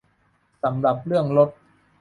[0.63, 1.49] สำหรับเรื่องลด